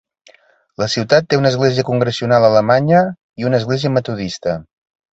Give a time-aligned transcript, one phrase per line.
[0.83, 3.05] La ciutat té una església congregacional alemanya
[3.45, 4.61] i una església metodista.